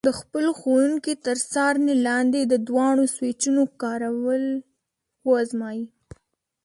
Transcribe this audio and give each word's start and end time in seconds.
د 0.07 0.11
خپل 0.21 0.45
ښوونکي 0.59 1.13
تر 1.25 1.37
څارنې 1.51 1.95
لاندې 2.07 2.39
د 2.45 2.53
دواړو 2.67 3.03
سویچونو 3.15 3.61
کارول 3.81 4.45
وازمایئ. 5.29 5.81